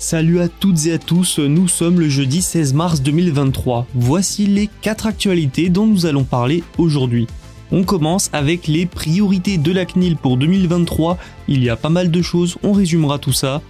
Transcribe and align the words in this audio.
Salut 0.00 0.38
à 0.38 0.46
toutes 0.46 0.86
et 0.86 0.92
à 0.92 0.98
tous, 0.98 1.40
nous 1.40 1.66
sommes 1.66 1.98
le 1.98 2.08
jeudi 2.08 2.40
16 2.40 2.72
mars 2.72 3.02
2023. 3.02 3.88
Voici 3.96 4.46
les 4.46 4.70
4 4.80 5.08
actualités 5.08 5.70
dont 5.70 5.88
nous 5.88 6.06
allons 6.06 6.22
parler 6.22 6.62
aujourd'hui. 6.78 7.26
On 7.72 7.82
commence 7.82 8.30
avec 8.32 8.68
les 8.68 8.86
priorités 8.86 9.58
de 9.58 9.72
la 9.72 9.84
CNIL 9.84 10.16
pour 10.16 10.36
2023. 10.36 11.18
Il 11.48 11.64
y 11.64 11.68
a 11.68 11.74
pas 11.74 11.88
mal 11.88 12.12
de 12.12 12.22
choses, 12.22 12.58
on 12.62 12.72
résumera 12.72 13.18
tout 13.18 13.32
ça. 13.32 13.60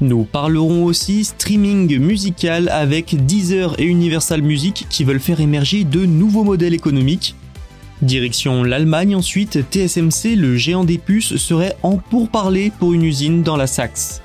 Nous 0.00 0.24
parlerons 0.24 0.86
aussi 0.86 1.22
streaming 1.22 1.98
musical 1.98 2.70
avec 2.70 3.26
Deezer 3.26 3.78
et 3.78 3.84
Universal 3.84 4.40
Music 4.40 4.86
qui 4.88 5.04
veulent 5.04 5.20
faire 5.20 5.40
émerger 5.40 5.84
de 5.84 6.06
nouveaux 6.06 6.44
modèles 6.44 6.72
économiques. 6.72 7.34
Direction 8.00 8.64
l'Allemagne 8.64 9.14
ensuite, 9.14 9.58
TSMC, 9.70 10.34
le 10.34 10.56
géant 10.56 10.84
des 10.84 10.96
puces, 10.96 11.36
serait 11.36 11.76
en 11.82 11.98
pourparlers 11.98 12.72
pour 12.78 12.94
une 12.94 13.04
usine 13.04 13.42
dans 13.42 13.58
la 13.58 13.66
Saxe. 13.66 14.22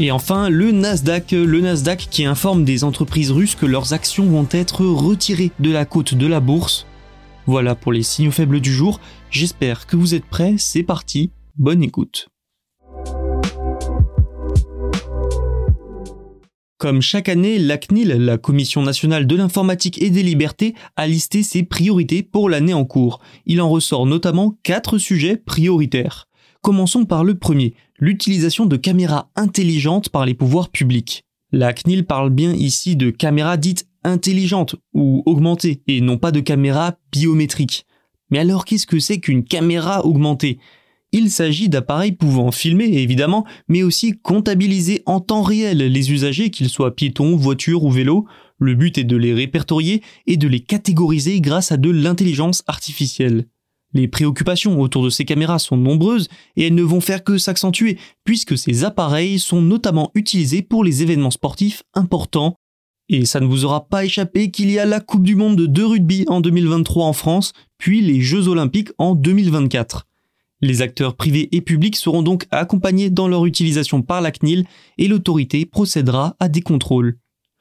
Et 0.00 0.12
enfin, 0.12 0.48
le 0.48 0.70
Nasdaq, 0.70 1.32
le 1.32 1.60
Nasdaq 1.60 2.06
qui 2.08 2.24
informe 2.24 2.64
des 2.64 2.84
entreprises 2.84 3.32
russes 3.32 3.56
que 3.56 3.66
leurs 3.66 3.94
actions 3.94 4.26
vont 4.26 4.46
être 4.52 4.84
retirées 4.84 5.50
de 5.58 5.72
la 5.72 5.84
côte 5.84 6.14
de 6.14 6.26
la 6.28 6.38
bourse. 6.38 6.86
Voilà 7.46 7.74
pour 7.74 7.92
les 7.92 8.04
signaux 8.04 8.30
faibles 8.30 8.60
du 8.60 8.72
jour, 8.72 9.00
j'espère 9.30 9.88
que 9.88 9.96
vous 9.96 10.14
êtes 10.14 10.24
prêts, 10.24 10.54
c'est 10.56 10.84
parti, 10.84 11.32
bonne 11.56 11.82
écoute. 11.82 12.28
Comme 16.78 17.02
chaque 17.02 17.28
année, 17.28 17.58
la 17.58 17.76
CNIL, 17.76 18.10
la 18.10 18.38
Commission 18.38 18.82
nationale 18.82 19.26
de 19.26 19.34
l'informatique 19.34 20.00
et 20.00 20.10
des 20.10 20.22
libertés, 20.22 20.74
a 20.94 21.08
listé 21.08 21.42
ses 21.42 21.64
priorités 21.64 22.22
pour 22.22 22.48
l'année 22.48 22.74
en 22.74 22.84
cours. 22.84 23.18
Il 23.46 23.60
en 23.60 23.68
ressort 23.68 24.06
notamment 24.06 24.56
quatre 24.62 24.98
sujets 24.98 25.36
prioritaires. 25.36 26.27
Commençons 26.60 27.04
par 27.04 27.24
le 27.24 27.36
premier, 27.36 27.74
l'utilisation 27.98 28.66
de 28.66 28.76
caméras 28.76 29.30
intelligentes 29.36 30.08
par 30.08 30.26
les 30.26 30.34
pouvoirs 30.34 30.70
publics. 30.70 31.24
La 31.52 31.72
CNIL 31.72 32.04
parle 32.04 32.30
bien 32.30 32.52
ici 32.52 32.96
de 32.96 33.10
caméras 33.10 33.56
dites 33.56 33.88
intelligentes 34.04 34.76
ou 34.92 35.22
augmentées 35.24 35.82
et 35.86 36.00
non 36.00 36.18
pas 36.18 36.30
de 36.30 36.40
caméras 36.40 36.96
biométriques. 37.12 37.86
Mais 38.30 38.38
alors 38.38 38.64
qu'est-ce 38.64 38.86
que 38.86 38.98
c'est 38.98 39.18
qu'une 39.18 39.44
caméra 39.44 40.04
augmentée? 40.04 40.58
Il 41.12 41.30
s'agit 41.30 41.70
d'appareils 41.70 42.12
pouvant 42.12 42.50
filmer 42.50 42.98
évidemment, 42.98 43.46
mais 43.68 43.82
aussi 43.82 44.12
comptabiliser 44.12 45.02
en 45.06 45.20
temps 45.20 45.42
réel 45.42 45.78
les 45.78 46.12
usagers, 46.12 46.50
qu'ils 46.50 46.68
soient 46.68 46.94
piétons, 46.94 47.34
voitures 47.34 47.84
ou 47.84 47.90
vélos. 47.90 48.26
Le 48.58 48.74
but 48.74 48.98
est 48.98 49.04
de 49.04 49.16
les 49.16 49.32
répertorier 49.32 50.02
et 50.26 50.36
de 50.36 50.48
les 50.48 50.60
catégoriser 50.60 51.40
grâce 51.40 51.72
à 51.72 51.78
de 51.78 51.90
l'intelligence 51.90 52.62
artificielle. 52.66 53.46
Les 53.94 54.06
préoccupations 54.06 54.80
autour 54.80 55.02
de 55.02 55.10
ces 55.10 55.24
caméras 55.24 55.58
sont 55.58 55.76
nombreuses 55.76 56.28
et 56.56 56.66
elles 56.66 56.74
ne 56.74 56.82
vont 56.82 57.00
faire 57.00 57.24
que 57.24 57.38
s'accentuer 57.38 57.98
puisque 58.24 58.58
ces 58.58 58.84
appareils 58.84 59.38
sont 59.38 59.62
notamment 59.62 60.10
utilisés 60.14 60.62
pour 60.62 60.84
les 60.84 61.02
événements 61.02 61.30
sportifs 61.30 61.82
importants. 61.94 62.54
Et 63.08 63.24
ça 63.24 63.40
ne 63.40 63.46
vous 63.46 63.64
aura 63.64 63.88
pas 63.88 64.04
échappé 64.04 64.50
qu'il 64.50 64.70
y 64.70 64.78
a 64.78 64.84
la 64.84 65.00
Coupe 65.00 65.22
du 65.22 65.34
Monde 65.34 65.56
de 65.56 65.82
rugby 65.82 66.26
en 66.28 66.42
2023 66.42 67.06
en 67.06 67.14
France, 67.14 67.54
puis 67.78 68.02
les 68.02 68.20
Jeux 68.20 68.48
Olympiques 68.48 68.90
en 68.98 69.14
2024. 69.14 70.04
Les 70.60 70.82
acteurs 70.82 71.14
privés 71.14 71.48
et 71.52 71.62
publics 71.62 71.96
seront 71.96 72.22
donc 72.22 72.46
accompagnés 72.50 73.08
dans 73.08 73.28
leur 73.28 73.46
utilisation 73.46 74.02
par 74.02 74.20
la 74.20 74.32
CNIL 74.32 74.66
et 74.98 75.08
l'autorité 75.08 75.64
procédera 75.64 76.36
à 76.40 76.48
des 76.50 76.60
contrôles. 76.60 77.16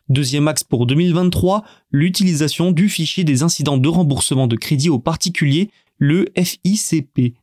Deuxième 0.10 0.48
axe 0.48 0.64
pour 0.64 0.86
2023, 0.86 1.64
l'utilisation 1.92 2.72
du 2.72 2.90
fichier 2.90 3.24
des 3.24 3.44
incidents 3.44 3.78
de 3.78 3.90
remboursement 3.90 4.48
de 4.48 4.56
crédit 4.56 4.90
aux 4.90 5.00
particuliers 5.00 5.70
le 5.98 6.28
FICP. 6.36 7.36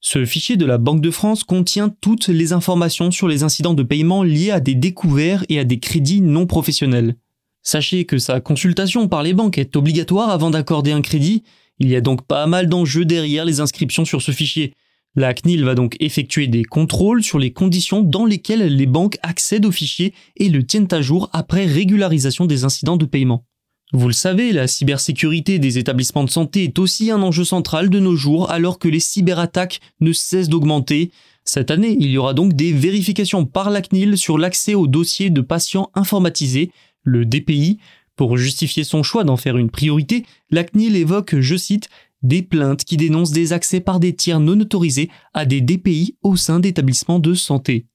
Ce 0.00 0.24
fichier 0.24 0.56
de 0.56 0.64
la 0.64 0.78
Banque 0.78 1.00
de 1.00 1.10
France 1.10 1.42
contient 1.44 1.88
toutes 2.00 2.28
les 2.28 2.52
informations 2.52 3.10
sur 3.10 3.26
les 3.26 3.42
incidents 3.42 3.74
de 3.74 3.82
paiement 3.82 4.22
liés 4.22 4.50
à 4.50 4.60
des 4.60 4.74
découverts 4.74 5.44
et 5.48 5.58
à 5.58 5.64
des 5.64 5.80
crédits 5.80 6.20
non 6.20 6.46
professionnels. 6.46 7.16
Sachez 7.62 8.04
que 8.04 8.18
sa 8.18 8.40
consultation 8.40 9.08
par 9.08 9.22
les 9.22 9.34
banques 9.34 9.58
est 9.58 9.76
obligatoire 9.76 10.30
avant 10.30 10.50
d'accorder 10.50 10.92
un 10.92 11.02
crédit, 11.02 11.42
il 11.80 11.88
y 11.88 11.96
a 11.96 12.00
donc 12.00 12.26
pas 12.26 12.46
mal 12.46 12.68
d'enjeux 12.68 13.04
derrière 13.04 13.44
les 13.44 13.60
inscriptions 13.60 14.04
sur 14.04 14.22
ce 14.22 14.32
fichier. 14.32 14.72
La 15.16 15.34
CNIL 15.34 15.64
va 15.64 15.74
donc 15.74 15.96
effectuer 16.00 16.46
des 16.46 16.64
contrôles 16.64 17.22
sur 17.22 17.38
les 17.38 17.52
conditions 17.52 18.02
dans 18.02 18.24
lesquelles 18.24 18.74
les 18.74 18.86
banques 18.86 19.18
accèdent 19.22 19.66
au 19.66 19.72
fichier 19.72 20.14
et 20.36 20.48
le 20.48 20.64
tiennent 20.64 20.88
à 20.92 21.02
jour 21.02 21.28
après 21.32 21.66
régularisation 21.66 22.46
des 22.46 22.64
incidents 22.64 22.96
de 22.96 23.06
paiement. 23.06 23.47
Vous 23.94 24.06
le 24.06 24.12
savez, 24.12 24.52
la 24.52 24.66
cybersécurité 24.66 25.58
des 25.58 25.78
établissements 25.78 26.24
de 26.24 26.30
santé 26.30 26.64
est 26.64 26.78
aussi 26.78 27.10
un 27.10 27.22
enjeu 27.22 27.44
central 27.44 27.88
de 27.88 27.98
nos 27.98 28.16
jours 28.16 28.50
alors 28.50 28.78
que 28.78 28.88
les 28.88 29.00
cyberattaques 29.00 29.80
ne 30.00 30.12
cessent 30.12 30.50
d'augmenter. 30.50 31.10
Cette 31.44 31.70
année, 31.70 31.96
il 31.98 32.10
y 32.10 32.18
aura 32.18 32.34
donc 32.34 32.52
des 32.52 32.72
vérifications 32.72 33.46
par 33.46 33.70
la 33.70 33.80
CNIL 33.80 34.18
sur 34.18 34.36
l'accès 34.36 34.74
aux 34.74 34.86
dossiers 34.86 35.30
de 35.30 35.40
patients 35.40 35.90
informatisés, 35.94 36.70
le 37.02 37.24
DPI. 37.24 37.78
Pour 38.14 38.36
justifier 38.36 38.84
son 38.84 39.02
choix 39.02 39.24
d'en 39.24 39.38
faire 39.38 39.56
une 39.56 39.70
priorité, 39.70 40.26
la 40.50 40.64
CNIL 40.64 40.94
évoque, 40.94 41.40
je 41.40 41.56
cite, 41.56 41.88
des 42.20 42.42
plaintes 42.42 42.84
qui 42.84 42.98
dénoncent 42.98 43.30
des 43.30 43.54
accès 43.54 43.80
par 43.80 44.00
des 44.00 44.14
tiers 44.14 44.40
non 44.40 44.60
autorisés 44.60 45.08
à 45.32 45.46
des 45.46 45.62
DPI 45.62 46.16
au 46.22 46.36
sein 46.36 46.60
d'établissements 46.60 47.20
de 47.20 47.32
santé. 47.32 47.86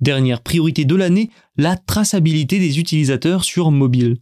Dernière 0.00 0.42
priorité 0.42 0.84
de 0.84 0.94
l'année, 0.94 1.30
la 1.56 1.76
traçabilité 1.76 2.60
des 2.60 2.78
utilisateurs 2.78 3.42
sur 3.42 3.72
mobile. 3.72 4.18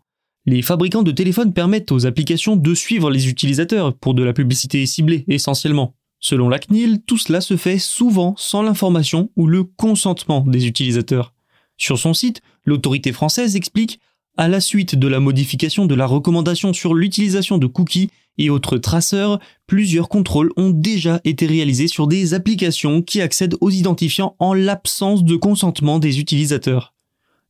Les 0.49 0.63
fabricants 0.63 1.03
de 1.03 1.11
téléphones 1.11 1.53
permettent 1.53 1.91
aux 1.91 2.07
applications 2.07 2.55
de 2.55 2.73
suivre 2.73 3.11
les 3.11 3.29
utilisateurs 3.29 3.95
pour 3.95 4.15
de 4.15 4.23
la 4.23 4.33
publicité 4.33 4.87
ciblée 4.87 5.25
essentiellement. 5.27 5.95
Selon 6.21 6.49
la 6.49 6.61
CNIL, 6.61 7.03
tout 7.05 7.19
cela 7.19 7.41
se 7.41 7.57
fait 7.57 7.79
souvent 7.79 8.35
sans 8.39 8.63
l'information 8.63 9.31
ou 9.35 9.49
le 9.49 9.65
consentement 9.65 10.43
des 10.43 10.69
utilisateurs. 10.69 11.35
Sur 11.77 11.99
son 11.99 12.15
site, 12.15 12.43
l'autorité 12.65 13.13
française 13.13 13.57
explique 13.57 13.99
à 14.37 14.47
la 14.47 14.61
suite 14.61 14.95
de 14.95 15.09
la 15.09 15.19
modification 15.19 15.85
de 15.85 15.95
la 15.95 16.07
recommandation 16.07 16.73
sur 16.73 16.95
l'utilisation 16.95 17.59
de 17.59 17.67
cookies 17.67 18.11
et 18.39 18.49
autres 18.49 18.79
traceurs, 18.79 19.41
plusieurs 19.67 20.09
contrôles 20.09 20.53
ont 20.57 20.71
déjà 20.71 21.21
été 21.25 21.47
réalisés 21.47 21.89
sur 21.89 22.07
des 22.07 22.35
applications 22.35 23.03
qui 23.03 23.21
accèdent 23.21 23.57
aux 23.61 23.71
identifiants 23.71 24.37
en 24.39 24.55
l'absence 24.55 25.25
de 25.25 25.37
consentement 25.37 25.99
des 25.99 26.21
utilisateurs. 26.21 26.96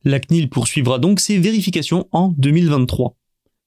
La 0.03 0.19
CNIL 0.19 0.49
poursuivra 0.49 0.99
donc 0.99 1.19
ses 1.19 1.39
vérifications 1.39 2.07
en 2.11 2.33
2023. 2.37 3.15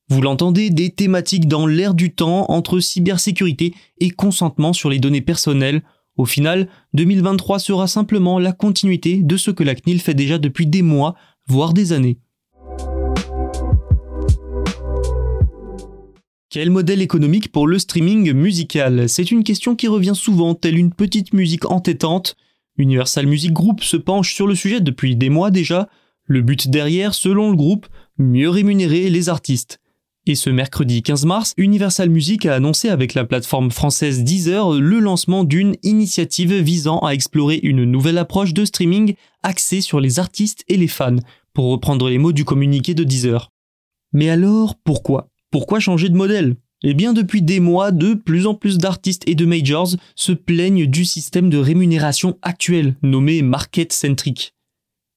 Vous 0.09 0.21
l'entendez, 0.23 0.71
des 0.71 0.91
thématiques 0.91 1.49
dans 1.49 1.67
l'air 1.67 1.93
du 1.95 2.13
temps 2.15 2.51
entre 2.51 2.81
cybersécurité 2.81 3.75
et 3.99 4.11
consentement 4.11 4.73
sur 4.73 4.91
les 4.91 4.99
données 4.99 5.21
personnelles. 5.21 5.83
Au 6.17 6.25
final, 6.25 6.69
2023 6.95 7.59
sera 7.59 7.87
simplement 7.87 8.39
la 8.39 8.53
continuité 8.53 9.23
de 9.23 9.37
ce 9.37 9.51
que 9.51 9.65
la 9.65 9.75
CNIL 9.75 10.01
fait 10.01 10.15
déjà 10.15 10.39
depuis 10.39 10.67
des 10.67 10.83
mois, 10.83 11.15
voire 11.47 11.73
des 11.73 11.93
années. 11.93 12.19
Quel 16.49 16.71
modèle 16.71 17.03
économique 17.03 17.53
pour 17.53 17.69
le 17.69 17.79
streaming 17.79 18.33
musical? 18.33 19.09
C'est 19.09 19.31
une 19.31 19.45
question 19.45 19.77
qui 19.77 19.87
revient 19.87 20.17
souvent, 20.17 20.55
telle 20.55 20.79
une 20.79 20.93
petite 20.93 21.33
musique 21.33 21.71
entêtante. 21.71 22.37
Universal 22.77 23.27
Music 23.27 23.53
Group 23.53 23.83
se 23.83 23.97
penche 23.97 24.35
sur 24.35 24.47
le 24.47 24.55
sujet 24.57 24.81
depuis 24.81 25.15
des 25.15 25.29
mois 25.29 25.51
déjà, 25.51 25.89
le 26.31 26.43
but 26.43 26.71
derrière, 26.71 27.13
selon 27.13 27.51
le 27.51 27.57
groupe, 27.57 27.89
mieux 28.17 28.49
rémunérer 28.49 29.11
les 29.11 29.29
artistes. 29.29 29.81
Et 30.29 30.37
ce 30.37 30.49
mercredi 30.49 31.03
15 31.03 31.27
mars, 31.27 31.55
Universal 31.57 32.09
Music 32.09 32.47
a 32.47 32.55
annoncé 32.55 32.89
avec 32.89 33.15
la 33.15 33.25
plateforme 33.25 33.73
française 33.73 34.23
Deezer 34.23 34.71
le 34.71 35.01
lancement 35.01 35.43
d'une 35.43 35.75
initiative 35.83 36.55
visant 36.55 37.01
à 37.01 37.15
explorer 37.15 37.59
une 37.65 37.83
nouvelle 37.83 38.17
approche 38.17 38.55
de 38.55 38.65
streaming 38.65 39.15
axée 39.43 39.81
sur 39.81 39.99
les 39.99 40.21
artistes 40.21 40.63
et 40.69 40.77
les 40.77 40.87
fans, 40.87 41.17
pour 41.53 41.73
reprendre 41.73 42.09
les 42.09 42.19
mots 42.19 42.33
du 42.33 42.45
communiqué 42.45 42.95
de 42.95 43.03
Deezer. 43.03 43.51
Mais 44.13 44.31
alors, 44.31 44.77
pourquoi? 44.85 45.31
Pourquoi 45.51 45.81
changer 45.81 46.11
de 46.11 46.17
modèle? 46.17 46.55
Eh 46.85 46.95
bien, 46.95 47.13
depuis 47.13 47.43
des 47.43 47.59
mois, 47.59 47.91
de 47.91 48.15
plus 48.15 48.47
en 48.47 48.55
plus 48.55 48.79
d'artistes 48.79 49.25
et 49.27 49.35
de 49.35 49.47
majors 49.47 49.97
se 50.15 50.31
plaignent 50.31 50.87
du 50.87 51.05
système 51.05 51.51
de 51.51 51.59
rémunération 51.59 52.39
actuel, 52.43 52.97
nommé 53.03 53.43
market 53.43 53.93
centric. 53.93 54.55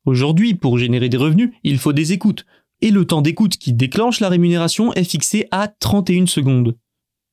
Aujourd'hui, 0.06 0.54
pour 0.54 0.78
générer 0.78 1.10
des 1.10 1.18
revenus, 1.18 1.52
il 1.64 1.78
faut 1.78 1.94
des 1.94 2.12
écoutes, 2.12 2.46
et 2.82 2.92
le 2.92 3.06
temps 3.06 3.22
d'écoute 3.22 3.58
qui 3.58 3.72
déclenche 3.72 4.20
la 4.20 4.28
rémunération 4.28 4.94
est 4.94 5.06
fixé 5.06 5.48
à 5.52 5.68
31 5.68 6.26
secondes. 6.26 6.76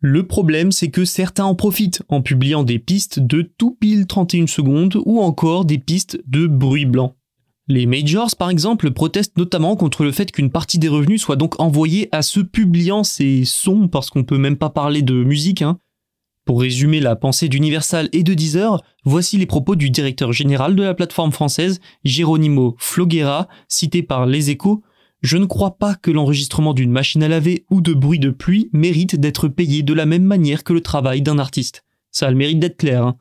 Le 0.03 0.27
problème, 0.27 0.73
c'est 0.73 0.91
que 0.91 1.05
certains 1.05 1.45
en 1.45 1.55
profitent 1.55 2.03
en 2.09 2.23
publiant 2.23 2.63
des 2.63 2.79
pistes 2.79 3.19
de 3.19 3.43
tout 3.43 3.77
pile 3.79 4.07
31 4.07 4.47
secondes 4.47 4.99
ou 5.05 5.21
encore 5.21 5.65
des 5.65 5.79
pistes 5.79 6.23
de 6.27 6.47
bruit 6.47 6.87
blanc. 6.87 7.17
Les 7.67 7.87
majors, 7.87 8.35
par 8.37 8.49
exemple, 8.49 8.91
protestent 8.93 9.37
notamment 9.37 9.77
contre 9.77 10.05
le 10.05 10.13
fait 10.13 10.33
qu'une 10.33 10.51
partie 10.51 10.79
des 10.79 10.89
revenus 10.89 11.21
soit 11.21 11.37
donc 11.37 11.61
envoyée 11.61 12.09
à 12.13 12.23
ceux 12.23 12.45
publiant 12.45 13.05
ces 13.05 13.45
sons, 13.45 13.89
parce 13.89 14.11
qu'on 14.11 14.25
peut 14.25 14.39
même 14.39 14.57
pas 14.57 14.71
parler 14.71 15.03
de 15.03 15.23
musique. 15.23 15.63
Hein. 15.63 15.79
Pour 16.51 16.63
résumer 16.63 16.99
la 16.99 17.15
pensée 17.15 17.49
d'Universal 17.49 18.09
et 18.13 18.25
de 18.25 18.35
Deezer, 18.35 18.83
voici 19.05 19.39
les 19.39 19.47
propos 19.47 19.77
du 19.77 19.89
directeur 19.89 20.33
général 20.33 20.75
de 20.75 20.83
la 20.83 20.95
plateforme 20.95 21.31
française, 21.31 21.81
Geronimo 22.03 22.75
Floguera, 22.77 23.47
cité 23.69 24.03
par 24.03 24.27
Les 24.27 24.51
Échos, 24.51 24.83
je 25.23 25.37
ne 25.37 25.45
crois 25.45 25.79
pas 25.79 25.95
que 25.95 26.11
l'enregistrement 26.11 26.75
d'une 26.75 26.91
machine 26.91 27.23
à 27.23 27.29
laver 27.29 27.67
ou 27.71 27.81
de 27.81 27.95
bruit 27.95 28.19
de 28.19 28.31
pluie 28.31 28.69
mérite 28.73 29.15
d'être 29.15 29.47
payé 29.47 29.85
de 29.85 29.95
la 29.95 30.07
même 30.07 30.25
manière 30.25 30.65
que 30.65 30.73
le 30.73 30.81
travail 30.81 31.23
d'un 31.23 31.39
artiste. 31.39 31.85
Ça 32.11 32.27
a 32.27 32.31
le 32.33 32.37
mérite 32.37 32.59
d'être 32.59 32.79
clair. 32.79 33.07
Hein. 33.07 33.17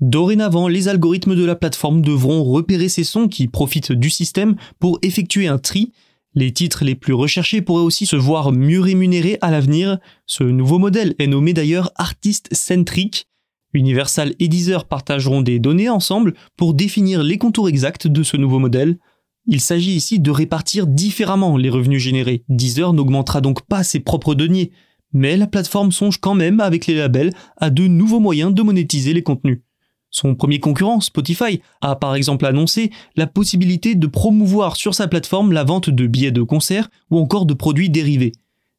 Dorénavant, 0.00 0.66
les 0.66 0.88
algorithmes 0.88 1.36
de 1.36 1.44
la 1.44 1.56
plateforme 1.56 2.00
devront 2.00 2.42
repérer 2.44 2.88
ces 2.88 3.04
sons 3.04 3.28
qui 3.28 3.46
profitent 3.46 3.92
du 3.92 4.08
système 4.08 4.56
pour 4.78 4.98
effectuer 5.02 5.48
un 5.48 5.58
tri. 5.58 5.92
Les 6.34 6.52
titres 6.52 6.84
les 6.84 6.94
plus 6.94 7.12
recherchés 7.12 7.60
pourraient 7.60 7.82
aussi 7.82 8.06
se 8.06 8.14
voir 8.14 8.52
mieux 8.52 8.80
rémunérés 8.80 9.38
à 9.40 9.50
l'avenir. 9.50 9.98
Ce 10.26 10.44
nouveau 10.44 10.78
modèle 10.78 11.14
est 11.18 11.26
nommé 11.26 11.52
d'ailleurs 11.52 11.90
Artist 11.96 12.48
Centric. 12.52 13.26
Universal 13.72 14.34
et 14.38 14.48
Deezer 14.48 14.84
partageront 14.86 15.42
des 15.42 15.58
données 15.58 15.88
ensemble 15.88 16.34
pour 16.56 16.74
définir 16.74 17.22
les 17.22 17.38
contours 17.38 17.68
exacts 17.68 18.06
de 18.06 18.22
ce 18.22 18.36
nouveau 18.36 18.58
modèle. 18.58 18.98
Il 19.46 19.60
s'agit 19.60 19.92
ici 19.92 20.20
de 20.20 20.30
répartir 20.30 20.86
différemment 20.86 21.56
les 21.56 21.70
revenus 21.70 22.02
générés. 22.02 22.44
Deezer 22.48 22.92
n'augmentera 22.92 23.40
donc 23.40 23.62
pas 23.62 23.82
ses 23.82 24.00
propres 24.00 24.34
deniers, 24.34 24.70
mais 25.12 25.36
la 25.36 25.46
plateforme 25.46 25.92
songe 25.92 26.18
quand 26.18 26.34
même 26.34 26.60
avec 26.60 26.86
les 26.86 26.94
labels 26.94 27.32
à 27.56 27.70
de 27.70 27.86
nouveaux 27.86 28.20
moyens 28.20 28.54
de 28.54 28.62
monétiser 28.62 29.12
les 29.12 29.22
contenus. 29.22 29.62
Son 30.10 30.34
premier 30.34 30.58
concurrent, 30.58 31.00
Spotify, 31.00 31.60
a 31.80 31.94
par 31.94 32.14
exemple 32.14 32.46
annoncé 32.46 32.90
la 33.16 33.26
possibilité 33.26 33.94
de 33.94 34.06
promouvoir 34.06 34.76
sur 34.76 34.94
sa 34.94 35.08
plateforme 35.08 35.52
la 35.52 35.64
vente 35.64 35.88
de 35.88 36.06
billets 36.06 36.32
de 36.32 36.42
concert 36.42 36.88
ou 37.10 37.18
encore 37.18 37.46
de 37.46 37.54
produits 37.54 37.90
dérivés. 37.90 38.32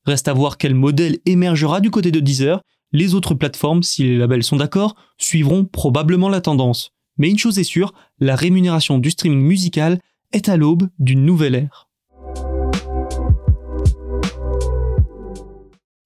Reste 0.05 0.27
à 0.27 0.33
voir 0.33 0.57
quel 0.57 0.75
modèle 0.75 1.19
émergera 1.25 1.79
du 1.79 1.91
côté 1.91 2.11
de 2.11 2.19
Deezer. 2.19 2.61
Les 2.91 3.13
autres 3.13 3.35
plateformes, 3.35 3.83
si 3.83 4.03
les 4.03 4.17
labels 4.17 4.43
sont 4.43 4.57
d'accord, 4.57 4.95
suivront 5.17 5.63
probablement 5.63 6.27
la 6.27 6.41
tendance. 6.41 6.91
Mais 7.17 7.29
une 7.29 7.37
chose 7.37 7.59
est 7.59 7.63
sûre, 7.63 7.93
la 8.19 8.35
rémunération 8.35 8.97
du 8.97 9.11
streaming 9.11 9.41
musical 9.41 9.99
est 10.33 10.49
à 10.49 10.57
l'aube 10.57 10.89
d'une 10.99 11.23
nouvelle 11.23 11.55
ère. 11.55 11.90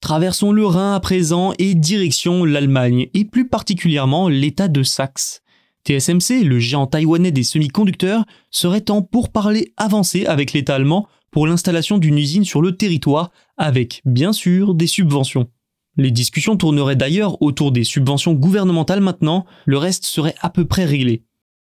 Traversons 0.05 0.51
le 0.51 0.67
Rhin 0.67 0.93
à 0.93 0.99
présent 0.99 1.53
et 1.57 1.73
direction 1.73 2.45
l'Allemagne, 2.45 3.07
et 3.15 3.25
plus 3.25 3.49
particulièrement 3.49 4.29
l'État 4.29 4.67
de 4.67 4.83
Saxe. 4.83 5.41
TSMC, 5.83 6.43
le 6.43 6.59
géant 6.59 6.85
taïwanais 6.85 7.31
des 7.31 7.41
semi-conducteurs, 7.41 8.23
serait 8.51 8.91
en 8.91 9.01
pourparlers 9.01 9.73
avancé 9.77 10.27
avec 10.27 10.53
l'État 10.53 10.75
allemand 10.75 11.07
pour 11.31 11.47
l'installation 11.47 11.97
d'une 11.97 12.19
usine 12.19 12.45
sur 12.45 12.61
le 12.61 12.77
territoire, 12.77 13.31
avec 13.57 14.03
bien 14.05 14.31
sûr 14.31 14.75
des 14.75 14.85
subventions. 14.85 15.49
Les 15.97 16.11
discussions 16.11 16.55
tourneraient 16.55 16.95
d'ailleurs 16.95 17.41
autour 17.41 17.71
des 17.71 17.83
subventions 17.83 18.33
gouvernementales 18.33 19.01
maintenant, 19.01 19.47
le 19.65 19.79
reste 19.79 20.05
serait 20.05 20.35
à 20.39 20.51
peu 20.51 20.65
près 20.65 20.85
réglé. 20.85 21.23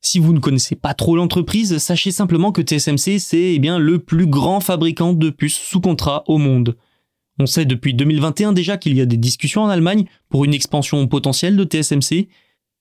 Si 0.03 0.19
vous 0.19 0.35
ne 0.35 0.39
connaissez 0.39 0.77
pas 0.77 0.93
trop 0.93 1.17
l'entreprise, 1.17 1.79
sachez 1.79 2.11
simplement 2.11 2.53
que 2.53 2.61
TSMC 2.61 3.21
c'est 3.21 3.55
eh 3.55 3.59
le 3.59 3.99
plus 3.99 4.27
grand 4.27 4.61
fabricant 4.61 5.15
de 5.15 5.31
puces 5.31 5.57
sous 5.57 5.81
contrat 5.81 6.25
au 6.27 6.37
monde. 6.37 6.77
On 7.39 7.47
sait 7.47 7.65
depuis 7.65 7.95
2021 7.95 8.53
déjà 8.53 8.77
qu'il 8.77 8.97
y 8.97 9.01
a 9.01 9.07
des 9.07 9.17
discussions 9.17 9.63
en 9.63 9.69
Allemagne 9.69 10.07
pour 10.29 10.45
une 10.45 10.55
expansion 10.55 11.07
potentielle 11.07 11.57
de 11.57 11.65
TSMC. 11.65 12.29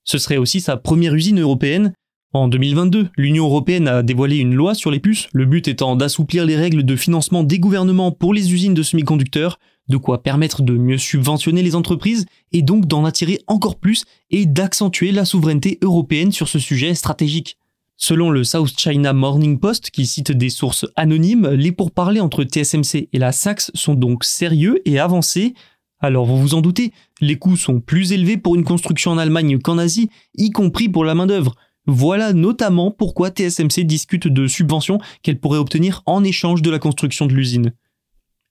Ce 0.04 0.18
serait 0.18 0.36
aussi 0.36 0.60
sa 0.60 0.76
première 0.76 1.14
usine 1.14 1.40
européenne. 1.40 1.92
En 2.34 2.48
2022, 2.48 3.08
l'Union 3.16 3.46
européenne 3.46 3.88
a 3.88 4.02
dévoilé 4.02 4.36
une 4.36 4.54
loi 4.54 4.74
sur 4.74 4.90
les 4.90 5.00
puces, 5.00 5.28
le 5.32 5.46
but 5.46 5.66
étant 5.66 5.96
d'assouplir 5.96 6.44
les 6.44 6.56
règles 6.56 6.82
de 6.82 6.96
financement 6.96 7.42
des 7.42 7.58
gouvernements 7.58 8.12
pour 8.12 8.34
les 8.34 8.52
usines 8.52 8.74
de 8.74 8.82
semi-conducteurs 8.82 9.58
de 9.88 9.96
quoi 9.96 10.22
permettre 10.22 10.62
de 10.62 10.74
mieux 10.74 10.98
subventionner 10.98 11.62
les 11.62 11.74
entreprises 11.74 12.26
et 12.52 12.62
donc 12.62 12.86
d'en 12.86 13.04
attirer 13.04 13.40
encore 13.46 13.78
plus 13.78 14.04
et 14.30 14.46
d'accentuer 14.46 15.12
la 15.12 15.24
souveraineté 15.24 15.78
européenne 15.82 16.32
sur 16.32 16.48
ce 16.48 16.58
sujet 16.58 16.94
stratégique. 16.94 17.58
Selon 17.98 18.30
le 18.30 18.42
South 18.44 18.72
China 18.78 19.12
Morning 19.12 19.58
Post, 19.58 19.90
qui 19.90 20.06
cite 20.06 20.32
des 20.32 20.48
sources 20.48 20.86
anonymes, 20.96 21.48
les 21.48 21.72
pourparlers 21.72 22.22
entre 22.22 22.44
TSMC 22.44 23.10
et 23.12 23.18
la 23.18 23.32
Saxe 23.32 23.70
sont 23.74 23.94
donc 23.94 24.24
sérieux 24.24 24.80
et 24.86 24.98
avancés. 24.98 25.52
Alors 26.00 26.24
vous 26.24 26.38
vous 26.38 26.54
en 26.54 26.62
doutez, 26.62 26.92
les 27.20 27.36
coûts 27.36 27.56
sont 27.56 27.80
plus 27.80 28.12
élevés 28.12 28.38
pour 28.38 28.54
une 28.54 28.64
construction 28.64 29.10
en 29.10 29.18
Allemagne 29.18 29.58
qu'en 29.58 29.76
Asie, 29.76 30.08
y 30.36 30.50
compris 30.50 30.88
pour 30.88 31.04
la 31.04 31.14
main-d'œuvre. 31.14 31.54
Voilà 31.86 32.32
notamment 32.32 32.90
pourquoi 32.90 33.28
TSMC 33.30 33.84
discute 33.84 34.28
de 34.28 34.46
subventions 34.46 34.98
qu'elle 35.22 35.40
pourrait 35.40 35.58
obtenir 35.58 36.02
en 36.06 36.24
échange 36.24 36.62
de 36.62 36.70
la 36.70 36.78
construction 36.78 37.26
de 37.26 37.34
l'usine 37.34 37.72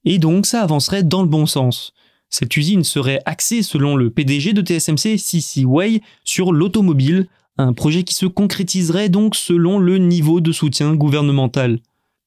et 0.04 0.18
donc 0.18 0.46
ça 0.46 0.62
avancerait 0.62 1.02
dans 1.02 1.22
le 1.22 1.28
bon 1.28 1.46
sens. 1.46 1.92
Cette 2.30 2.56
usine 2.56 2.84
serait 2.84 3.20
axée, 3.24 3.62
selon 3.62 3.96
le 3.96 4.10
PDG 4.10 4.52
de 4.52 4.62
TSMC, 4.62 5.18
CC 5.18 5.64
Wei, 5.64 6.02
sur 6.24 6.52
l'automobile, 6.52 7.26
un 7.58 7.72
projet 7.72 8.04
qui 8.04 8.14
se 8.14 8.26
concrétiserait 8.26 9.08
donc 9.08 9.34
selon 9.34 9.78
le 9.78 9.98
niveau 9.98 10.40
de 10.40 10.52
soutien 10.52 10.94
gouvernemental. 10.94 11.80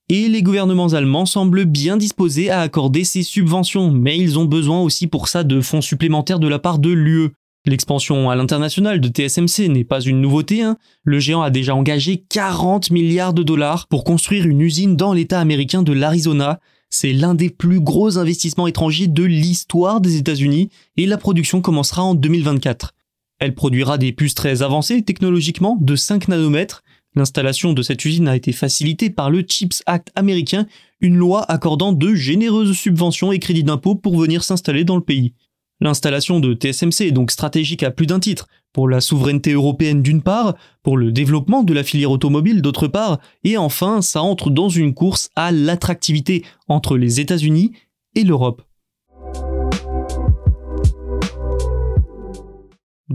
Et 0.10 0.28
les 0.28 0.44
gouvernements 0.44 0.90
allemands 0.90 1.26
semblent 1.26 1.66
bien 1.66 1.96
disposés 1.96 2.50
à 2.50 2.60
accorder 2.60 3.06
ces 3.06 3.24
subventions, 3.24 3.92
mais 3.92 4.18
ils 4.18 4.38
ont 4.38 4.46
besoin 4.46 4.82
aussi 4.82 5.08
pour 5.08 5.30
ça 5.30 5.44
de 5.44 5.62
fonds 5.62 5.82
supplémentaires 5.82 6.40
de 6.40 6.50
la 6.50 6.60
part 6.60 6.80
de 6.80 6.90
l'UE. 6.90 7.30
L'expansion 7.66 8.30
à 8.30 8.36
l'international 8.36 9.00
de 9.00 9.08
TSMC 9.08 9.70
n'est 9.70 9.84
pas 9.84 10.02
une 10.02 10.20
nouveauté, 10.20 10.64
hein. 10.64 10.78
le 11.04 11.20
géant 11.20 11.44
a 11.44 11.50
déjà 11.50 11.76
engagé 11.76 12.26
40 12.28 12.92
milliards 12.92 13.34
de 13.34 13.44
dollars 13.44 13.88
pour 13.88 14.04
construire 14.04 14.48
une 14.48 14.62
usine 14.62 14.96
dans 14.98 15.14
l'État 15.14 15.40
américain 15.40 15.84
de 15.84 15.94
l'Arizona, 15.94 16.60
c'est 16.90 17.14
l'un 17.14 17.34
des 17.34 17.50
plus 17.50 17.80
gros 17.80 18.18
investissements 18.18 18.68
étrangers 18.68 19.08
de 19.08 19.24
l'histoire 19.24 20.02
des 20.02 20.18
États-Unis 20.18 20.70
et 20.98 21.06
la 21.06 21.18
production 21.18 21.62
commencera 21.62 22.04
en 22.04 22.16
2024. 22.16 22.94
Elle 23.42 23.56
produira 23.56 23.98
des 23.98 24.12
puces 24.12 24.36
très 24.36 24.62
avancées 24.62 25.02
technologiquement 25.02 25.76
de 25.82 25.96
5 25.96 26.28
nanomètres. 26.28 26.84
L'installation 27.16 27.74
de 27.74 27.82
cette 27.82 28.06
usine 28.06 28.28
a 28.28 28.36
été 28.36 28.52
facilitée 28.52 29.10
par 29.10 29.32
le 29.32 29.44
CHIPS 29.46 29.82
Act 29.88 30.12
américain, 30.14 30.68
une 31.00 31.18
loi 31.18 31.42
accordant 31.52 31.92
de 31.92 32.14
généreuses 32.14 32.78
subventions 32.78 33.32
et 33.32 33.40
crédits 33.40 33.64
d'impôt 33.64 33.96
pour 33.96 34.16
venir 34.20 34.44
s'installer 34.44 34.84
dans 34.84 34.96
le 34.96 35.02
pays. 35.02 35.34
L'installation 35.80 36.40
de 36.40 36.54
TSMC 36.54 37.08
est 37.08 37.12
donc 37.12 37.32
stratégique 37.32 37.82
à 37.82 37.90
plus 37.90 38.06
d'un 38.06 38.20
titre, 38.20 38.48
pour 38.74 38.88
la 38.88 39.02
souveraineté 39.02 39.54
européenne 39.54 40.04
d'une 40.04 40.22
part, 40.22 40.54
pour 40.84 40.96
le 40.96 41.12
développement 41.12 41.64
de 41.64 41.74
la 41.74 41.84
filière 41.84 42.12
automobile 42.12 42.62
d'autre 42.62 42.88
part, 42.88 43.20
et 43.44 43.58
enfin 43.58 44.04
ça 44.04 44.22
entre 44.22 44.52
dans 44.52 44.70
une 44.70 44.94
course 44.94 45.32
à 45.36 45.52
l'attractivité 45.52 46.46
entre 46.68 46.96
les 46.96 47.20
États-Unis 47.20 47.72
et 48.14 48.24
l'Europe. 48.24 48.62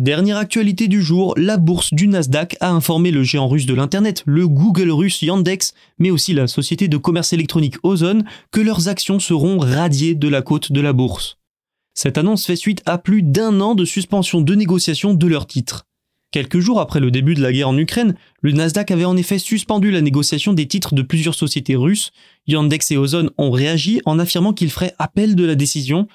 Dernière 0.07 0.37
actualité 0.37 0.87
du 0.87 1.03
jour, 1.03 1.35
la 1.37 1.57
bourse 1.57 1.93
du 1.93 2.07
Nasdaq 2.07 2.57
a 2.61 2.71
informé 2.71 3.11
le 3.11 3.25
géant 3.25 3.49
russe 3.49 3.67
de 3.67 3.75
l'Internet, 3.75 4.23
le 4.25 4.47
Google 4.47 4.93
russe 4.93 5.21
Yandex, 5.21 5.75
mais 5.99 6.13
aussi 6.13 6.33
la 6.33 6.47
société 6.47 6.87
de 6.87 6.97
commerce 6.97 7.33
électronique 7.33 7.75
Ozone, 7.83 8.25
que 8.53 8.61
leurs 8.61 8.87
actions 8.87 9.19
seront 9.19 9.59
radiées 9.59 10.15
de 10.15 10.29
la 10.29 10.43
côte 10.43 10.71
de 10.71 10.81
la 10.81 10.93
bourse. 10.93 11.39
Cette 11.93 12.19
annonce 12.19 12.47
fait 12.47 12.55
suite 12.55 12.85
à 12.87 12.99
plus 12.99 13.25
d'un 13.25 13.61
an 13.61 13.75
de 13.75 13.85
suspension 13.85 14.41
de 14.41 14.55
négociation 14.55 15.13
de 15.13 15.27
leur 15.27 15.49
titre. 15.49 15.87
Quelques 16.31 16.61
jours 16.61 16.79
après 16.79 17.01
le 17.01 17.11
début 17.11 17.35
de 17.35 17.43
la 17.43 17.51
guerre 17.51 17.71
en 17.71 17.77
Ukraine, 17.77 18.15
le 18.43 18.53
Nasdaq 18.53 18.93
avait 18.93 19.05
en 19.05 19.17
effet 19.17 19.41
suspendu 19.41 19.91
la 19.91 20.03
négociation 20.03 20.53
des 20.53 20.69
titres 20.69 20.95
de 20.95 21.03
plusieurs 21.03 21.35
sociétés 21.35 21.75
russes. 21.75 22.13
Yandex 22.47 22.93
et 22.93 22.97
Ozone 22.97 23.31
ont 23.39 23.51
réagi 23.51 24.03
en 24.05 24.21
affirmant 24.21 24.53
qu'ils 24.53 24.71
feraient 24.71 24.95
appel 25.01 25.35
de 25.35 25.45
la 25.45 25.57
décision. 25.57 26.07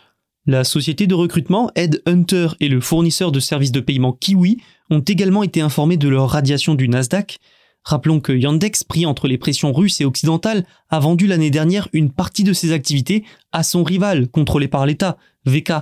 La 0.47 0.63
société 0.63 1.05
de 1.05 1.13
recrutement 1.13 1.69
Ed 1.75 2.01
Hunter 2.07 2.47
et 2.59 2.67
le 2.67 2.81
fournisseur 2.81 3.31
de 3.31 3.39
services 3.39 3.71
de 3.71 3.79
paiement 3.79 4.11
Kiwi 4.11 4.57
ont 4.89 5.01
également 5.01 5.43
été 5.43 5.61
informés 5.61 5.97
de 5.97 6.09
leur 6.09 6.31
radiation 6.31 6.73
du 6.73 6.89
Nasdaq. 6.89 7.37
Rappelons 7.83 8.19
que 8.19 8.31
Yandex, 8.31 8.83
pris 8.83 9.05
entre 9.05 9.27
les 9.27 9.37
pressions 9.37 9.71
russes 9.71 10.01
et 10.01 10.05
occidentales, 10.05 10.65
a 10.89 10.99
vendu 10.99 11.27
l'année 11.27 11.51
dernière 11.51 11.89
une 11.93 12.11
partie 12.11 12.43
de 12.43 12.53
ses 12.53 12.71
activités 12.71 13.23
à 13.51 13.61
son 13.61 13.83
rival, 13.83 14.29
contrôlé 14.29 14.67
par 14.67 14.87
l'État, 14.87 15.17
VK. 15.45 15.73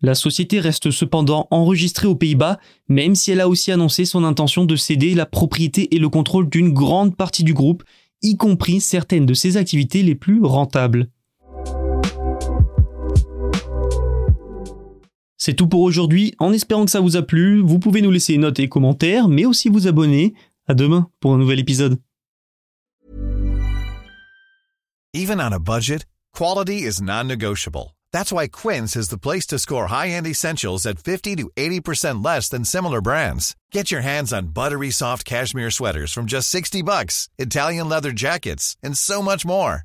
La 0.00 0.14
société 0.14 0.60
reste 0.60 0.90
cependant 0.90 1.46
enregistrée 1.50 2.06
aux 2.06 2.14
Pays-Bas, 2.14 2.58
même 2.88 3.14
si 3.14 3.32
elle 3.32 3.40
a 3.40 3.48
aussi 3.48 3.70
annoncé 3.70 4.06
son 4.06 4.24
intention 4.24 4.64
de 4.64 4.76
céder 4.76 5.14
la 5.14 5.26
propriété 5.26 5.94
et 5.94 5.98
le 5.98 6.08
contrôle 6.08 6.48
d'une 6.48 6.72
grande 6.72 7.16
partie 7.16 7.44
du 7.44 7.52
groupe, 7.52 7.84
y 8.22 8.38
compris 8.38 8.80
certaines 8.80 9.26
de 9.26 9.34
ses 9.34 9.58
activités 9.58 10.02
les 10.02 10.14
plus 10.14 10.42
rentables. 10.42 11.10
C'est 15.42 15.54
tout 15.54 15.66
pour 15.66 15.80
aujourd'hui, 15.80 16.34
en 16.38 16.52
espérant 16.52 16.84
que 16.84 16.90
ça 16.90 17.00
vous 17.00 17.16
a 17.16 17.22
plu, 17.22 17.62
vous 17.62 17.78
pouvez 17.78 18.02
nous 18.02 18.10
laisser 18.10 18.34
une 18.34 18.42
note 18.42 18.58
et 18.58 18.68
commentaires, 18.68 19.26
mais 19.26 19.46
aussi 19.46 19.70
vous 19.70 19.86
abonner. 19.86 20.34
À 20.68 20.74
demain 20.74 21.08
pour 21.18 21.32
un 21.32 21.38
nouvel 21.38 21.58
épisode. 21.58 21.96
Even 25.14 25.40
on 25.40 25.50
a 25.54 25.58
budget, 25.58 26.04
quality 26.36 26.82
is 26.82 27.00
non-negotiable. 27.00 27.96
That's 28.12 28.30
why 28.30 28.48
Quince 28.48 28.94
is 28.94 29.08
the 29.08 29.16
place 29.16 29.46
to 29.46 29.58
score 29.58 29.86
high-end 29.86 30.26
essentials 30.26 30.84
at 30.84 30.98
50 30.98 31.36
to 31.36 31.50
80% 31.56 32.22
less 32.22 32.50
than 32.50 32.62
similar 32.62 33.00
brands. 33.00 33.56
Get 33.72 33.90
your 33.90 34.02
hands 34.02 34.34
on 34.34 34.52
buttery 34.52 34.90
soft 34.90 35.24
cashmere 35.24 35.70
sweaters 35.70 36.12
from 36.12 36.26
just 36.26 36.50
60 36.50 36.82
bucks, 36.82 37.30
Italian 37.38 37.88
leather 37.88 38.12
jackets, 38.12 38.76
and 38.82 38.94
so 38.94 39.22
much 39.22 39.46
more. 39.46 39.84